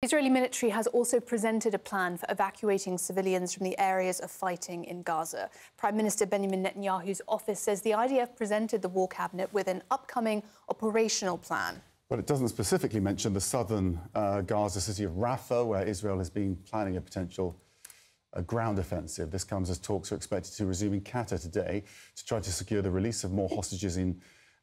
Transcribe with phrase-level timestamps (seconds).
[0.00, 4.84] Israeli military has also presented a plan for evacuating civilians from the areas of fighting
[4.84, 5.50] in Gaza.
[5.76, 10.44] Prime Minister Benjamin Netanyahu's office says the IDF presented the war cabinet with an upcoming
[10.68, 11.82] operational plan.
[12.08, 16.30] But it doesn't specifically mention the southern uh, Gaza city of Rafah, where Israel has
[16.30, 17.60] been planning a potential
[18.34, 19.32] uh, ground offensive.
[19.32, 21.82] This comes as talks are expected to resume in Qatar today
[22.14, 24.20] to try to secure the release of more hostages in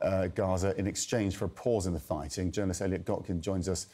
[0.00, 2.50] uh, Gaza in exchange for a pause in the fighting.
[2.50, 3.88] Journalist Elliot Gotkin joins us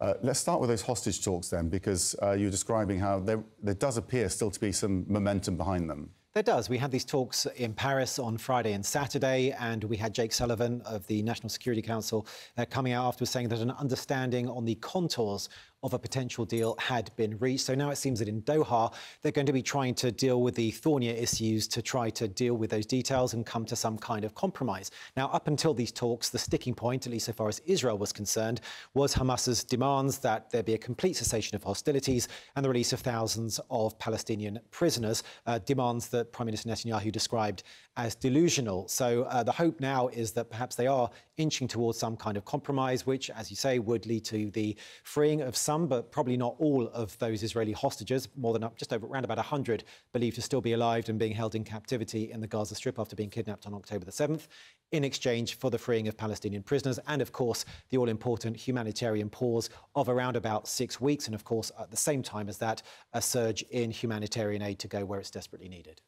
[0.00, 3.74] uh, let's start with those hostage talks then, because uh, you're describing how there, there
[3.74, 6.10] does appear still to be some momentum behind them.
[6.32, 6.68] There does.
[6.68, 10.80] We had these talks in Paris on Friday and Saturday, and we had Jake Sullivan
[10.82, 12.24] of the National Security Council
[12.56, 15.48] uh, coming out afterwards saying that an understanding on the contours
[15.82, 17.64] of a potential deal had been reached.
[17.64, 20.54] So now it seems that in Doha, they're going to be trying to deal with
[20.54, 24.24] the thornier issues to try to deal with those details and come to some kind
[24.24, 24.90] of compromise.
[25.16, 28.12] Now, up until these talks, the sticking point, at least so far as Israel was
[28.12, 28.60] concerned,
[28.94, 33.00] was Hamas's demands that there be a complete cessation of hostilities and the release of
[33.00, 37.62] thousands of Palestinian prisoners, uh, demands that Prime Minister Netanyahu described
[37.96, 38.88] as delusional.
[38.88, 41.10] So uh, the hope now is that perhaps they are
[41.40, 45.40] inching towards some kind of compromise, which, as you say, would lead to the freeing
[45.40, 49.24] of some, but probably not all of those Israeli hostages, more than just over around
[49.24, 52.74] about 100 believed to still be alive and being held in captivity in the Gaza
[52.74, 54.46] Strip after being kidnapped on October the 7th,
[54.92, 59.70] in exchange for the freeing of Palestinian prisoners and, of course, the all-important humanitarian pause
[59.94, 61.26] of around about six weeks.
[61.26, 64.88] And, of course, at the same time as that, a surge in humanitarian aid to
[64.88, 66.00] go where it's desperately needed.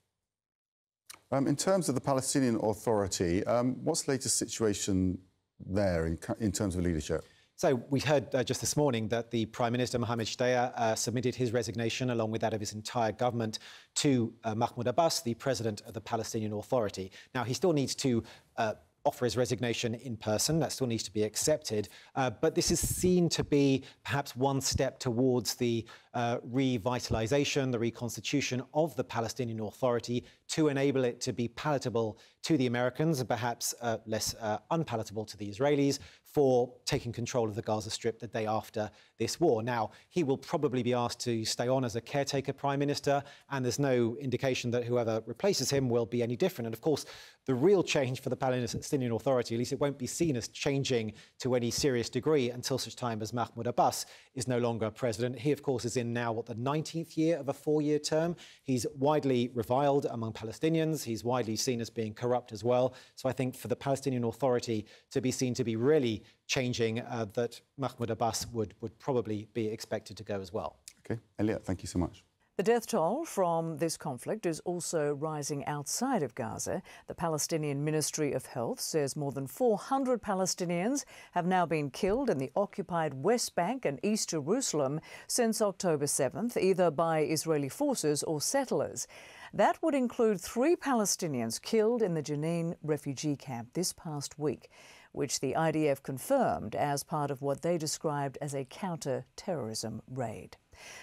[1.33, 5.19] Um, in terms of the Palestinian Authority, um, what's the latest situation
[5.67, 7.25] there in, in terms of leadership?
[7.57, 11.35] So we heard uh, just this morning that the Prime Minister Mohammed Shtayyeh uh, submitted
[11.35, 13.61] his resignation along with that of his entire government
[13.97, 17.11] to uh, Mahmoud Abbas, the president of the Palestinian Authority.
[17.35, 18.23] Now, he still needs to
[18.59, 20.61] uh, offer his resignation in person.
[20.61, 21.89] That still needs to be accepted.
[22.15, 27.79] Uh, but this is seen to be perhaps one step towards the uh, revitalization, the
[27.79, 33.29] reconstitution of the Palestinian Authority to enable it to be palatable to the Americans and
[33.29, 38.19] perhaps uh, less uh, unpalatable to the Israelis for taking control of the Gaza Strip
[38.19, 39.63] the day after this war.
[39.63, 43.65] Now, he will probably be asked to stay on as a caretaker prime minister, and
[43.65, 46.67] there's no indication that whoever replaces him will be any different.
[46.67, 47.05] And of course,
[47.45, 51.13] the real change for the Palestinian Authority, at least it won't be seen as changing
[51.41, 55.39] to any serious degree until such time as Mahmoud Abbas is no longer president.
[55.39, 58.37] He, of course, is in now, what, the 19th year of a four-year term.
[58.63, 61.05] He's widely reviled among Palestinians.
[61.05, 62.95] He's widely seen as being corrupt as well.
[63.15, 67.27] So I think for the Palestinian Authority to be seen to be really changing, uh,
[67.35, 70.79] that Mahmoud Abbas would, would probably be expected to go as well.
[71.05, 71.21] Okay.
[71.39, 72.25] Elliot, thank you so much.
[72.59, 76.83] The death toll from this conflict is also rising outside of Gaza.
[77.07, 82.37] The Palestinian Ministry of Health says more than 400 Palestinians have now been killed in
[82.37, 88.39] the occupied West Bank and East Jerusalem since October 7th, either by Israeli forces or
[88.39, 89.07] settlers.
[89.55, 94.71] That would include three Palestinians killed in the Jenin refugee camp this past week,
[95.13, 100.59] which the IDF confirmed as part of what they described as a counter terrorism raid.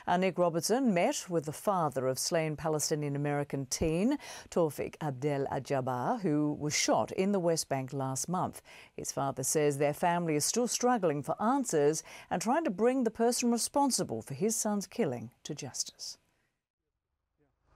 [0.07, 4.17] Our Nick Robertson met with the father of slain Palestinian American teen
[4.50, 8.62] Tawfiq Abdel Jabbar, who was shot in the West Bank last month.
[8.95, 13.12] His father says their family is still struggling for answers and trying to bring the
[13.12, 16.17] person responsible for his son's killing to justice.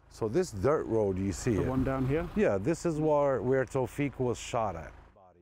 [0.10, 2.28] So this dirt road you see, the it, one down here.
[2.36, 4.92] Yeah, this is where where Tawfiq was shot at.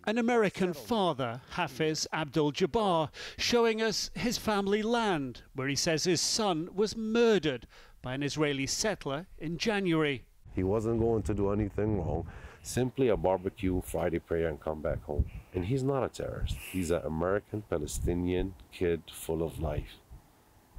[0.04, 6.20] An American father, Hafiz Abdul Jabbar, showing us his family land, where he says his
[6.20, 7.68] son was murdered
[8.02, 10.24] by an Israeli settler in January.
[10.56, 12.26] He wasn't going to do anything wrong,
[12.64, 15.26] simply a barbecue, Friday prayer, and come back home.
[15.54, 16.56] And he's not a terrorist.
[16.72, 20.00] He's an American Palestinian kid full of life.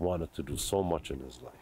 [0.01, 1.55] Wanted to do so much in his life.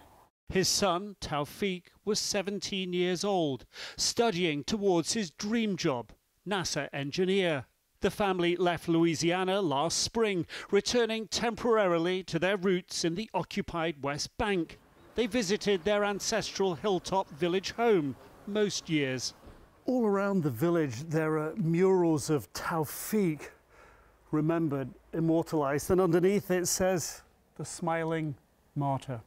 [0.49, 3.67] His son, Tawfiq, was 17 years old,
[3.99, 6.13] studying towards his dream job
[6.51, 7.67] NASA engineer.
[8.01, 14.37] The family left Louisiana last spring, returning temporarily to their roots in the occupied West
[14.37, 14.79] Bank.
[15.15, 18.17] They visited their ancestral hilltop village home
[18.47, 19.35] most years.
[19.87, 23.51] All around the village, there are murals of Tawfiq
[24.31, 27.23] remembered, immortalized, and underneath it says,
[27.57, 28.35] the smiling
[28.75, 29.21] martyr.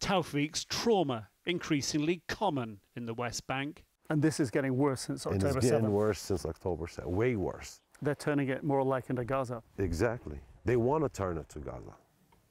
[0.00, 3.84] Tawfiq's trauma increasingly common in the West Bank.
[4.10, 5.48] And this is getting worse since October 7th.
[5.48, 5.92] And it's getting 7th.
[5.92, 7.80] worse since October 7th, way worse.
[8.00, 9.62] They're turning it more like into Gaza.
[9.78, 10.38] Exactly.
[10.64, 11.94] They want to turn it to Gaza.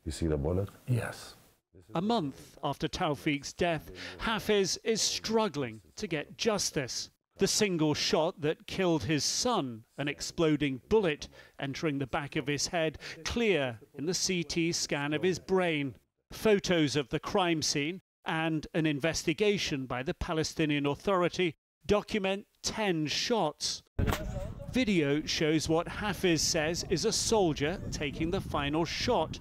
[0.06, 0.70] You see the bullet?
[0.88, 1.36] Yes.
[1.96, 7.10] A month after Tawfiq's death, Hafiz is struggling to get justice.
[7.38, 12.68] The single shot that killed his son, an exploding bullet entering the back of his
[12.68, 15.96] head, clear in the CT scan of his brain.
[16.32, 23.82] Photos of the crime scene and an investigation by the Palestinian Authority document 10 shots.
[24.72, 29.40] Video shows what Hafiz says is a soldier taking the final shot.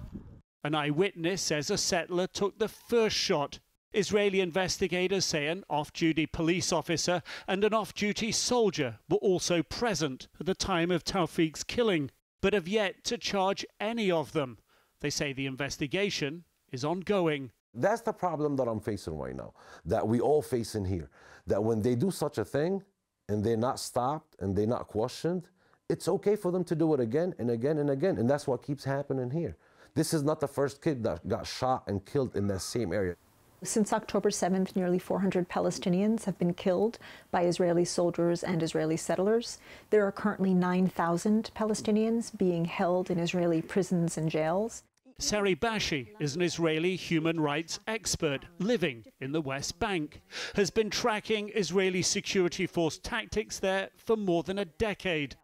[0.63, 3.59] An eyewitness says a settler took the first shot.
[3.93, 9.61] Israeli investigators say an off duty police officer and an off duty soldier were also
[9.61, 12.11] present at the time of Tawfiq's killing,
[12.41, 14.57] but have yet to charge any of them.
[15.01, 17.51] They say the investigation is ongoing.
[17.77, 19.53] That's the problem that I'm facing right now,
[19.85, 21.09] that we all face in here.
[21.45, 22.83] That when they do such a thing
[23.29, 25.49] and they're not stopped and they're not questioned,
[25.87, 28.17] it's okay for them to do it again and again and again.
[28.17, 29.55] And that's what keeps happening here.
[29.93, 33.15] This is not the first kid that got shot and killed in that same area.
[33.63, 36.99] Since October 7th, nearly 400 Palestinians have been killed
[37.31, 39.57] by Israeli soldiers and Israeli settlers.
[39.89, 44.83] There are currently 9,000 Palestinians being held in Israeli prisons and jails.
[45.19, 50.21] Sari Bashi is an Israeli human rights expert living in the West Bank,
[50.53, 55.35] has been tracking Israeli security force tactics there for more than a decade.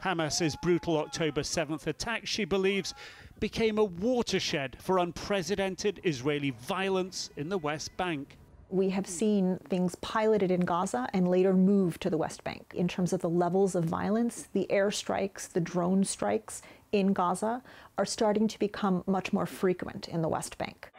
[0.00, 2.94] Hamas's brutal October 7th attack, she believes,
[3.38, 8.38] became a watershed for unprecedented Israeli violence in the West Bank.
[8.70, 12.72] We have seen things piloted in Gaza and later moved to the West Bank.
[12.74, 16.60] In terms of the levels of violence, the airstrikes, the drone strikes
[16.94, 17.60] in Gaza
[17.98, 20.90] are starting to become much more frequent in the West Bank.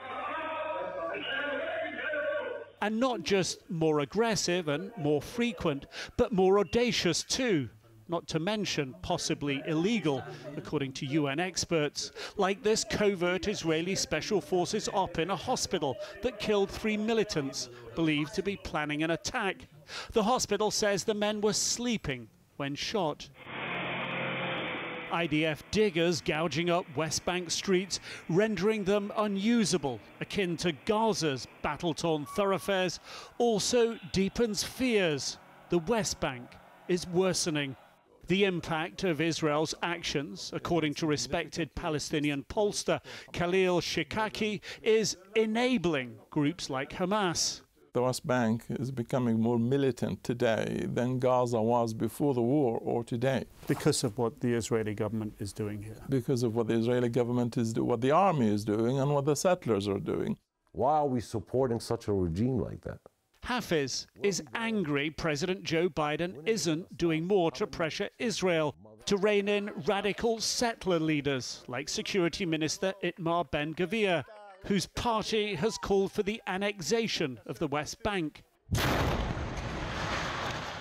[2.82, 5.86] And not just more aggressive and more frequent,
[6.18, 7.70] but more audacious too
[8.08, 10.24] not to mention possibly illegal,
[10.56, 16.40] according to UN experts, like this covert Israeli Special Forces op in a hospital that
[16.40, 19.68] killed three militants believed to be planning an attack.
[20.12, 22.28] The hospital says the men were sleeping
[22.58, 23.28] when shot.
[25.16, 32.26] IDF diggers gouging up West Bank streets, rendering them unusable, akin to Gaza's battle torn
[32.26, 33.00] thoroughfares,
[33.38, 35.38] also deepens fears.
[35.70, 36.50] The West Bank
[36.90, 37.78] is worsening.
[38.28, 43.00] The impact of Israel's actions, according to respected Palestinian pollster
[43.32, 47.62] Khalil Shikaki, is enabling groups like Hamas.
[47.96, 53.06] The West Bank is becoming more militant today than Gaza was before the war or
[53.06, 53.46] today.
[53.68, 55.96] Because of what the Israeli government is doing here.
[56.10, 59.24] Because of what the Israeli government is doing, what the army is doing, and what
[59.24, 60.38] the settlers are doing.
[60.74, 63.00] Why are we supporting such a regime like that?
[63.46, 68.76] Hafiz is angry President Joe Biden isn't doing more to pressure Israel
[69.06, 74.26] to rein in radical settler leaders like Security Minister Itamar Ben Gvir,
[74.66, 78.44] whose party has called for the annexation of the West Bank.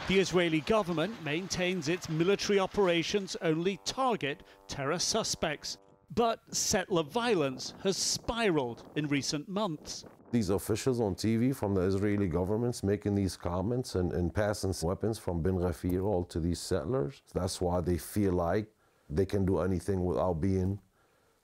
[0.09, 5.79] The Israeli government maintains its military operations only target terror suspects,
[6.15, 10.05] but settler violence has spiraled in recent months
[10.35, 15.17] these officials on TV from the Israeli governments making these comments and, and passing weapons
[15.17, 17.23] from Ben Gvir all to these settlers.
[17.33, 18.67] That's why they feel like
[19.09, 20.81] they can do anything without being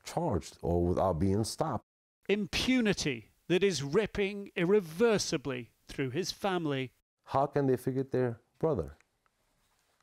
[0.05, 1.85] charged or without being stopped.
[2.28, 6.93] Impunity that is ripping irreversibly through his family.
[7.25, 8.96] How can they forget their brother?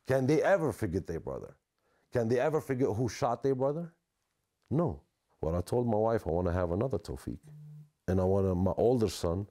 [0.06, 1.54] Can they ever forget their brother?
[2.12, 3.92] Can they ever forget who shot their brother?
[4.70, 5.00] No.
[5.40, 7.38] Well, I told my wife, I want to have another Tawfiq
[8.08, 9.46] and I want my older son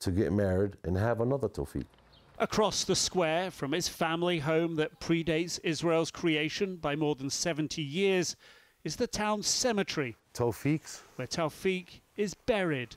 [0.00, 1.84] to get married and have another Tawfiq.
[2.38, 7.80] Across the square from his family home that predates Israel's creation by more than 70
[7.80, 8.36] years
[8.84, 10.16] is the town's cemetery.
[10.34, 11.02] Tawfiq's?
[11.16, 11.86] Where Tawfiq
[12.16, 12.96] is buried.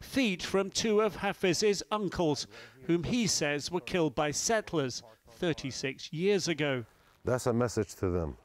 [0.00, 2.46] Feet from two of Hafiz's uncles,
[2.86, 6.84] whom he says were killed by settlers 36 years ago.
[7.24, 8.36] That's a message to them,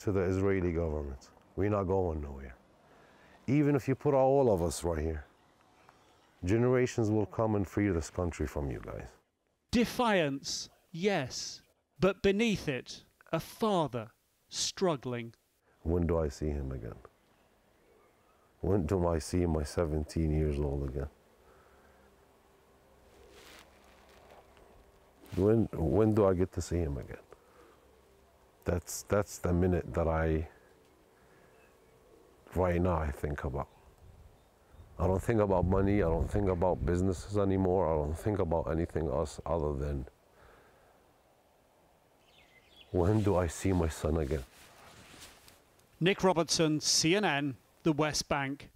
[0.00, 1.28] to the Israeli government.
[1.56, 2.56] We're not going nowhere.
[3.46, 5.24] Even if you put all of us right here,
[6.44, 9.06] Generations will come and free this country from you guys.
[9.72, 11.62] Defiance, yes,
[11.98, 14.08] but beneath it, a father
[14.48, 15.34] struggling.
[15.88, 17.00] When do I see him again?
[18.60, 21.08] When do I see my 17 years old again?
[25.36, 27.24] When, when do I get to see him again?
[28.66, 30.48] That's, that's the minute that I,
[32.54, 33.68] right now, I think about.
[34.98, 36.02] I don't think about money.
[36.02, 37.88] I don't think about businesses anymore.
[37.90, 40.04] I don't think about anything else other than
[42.90, 44.44] when do I see my son again?
[46.00, 48.70] Nick Robertson, CNN, the West Bank.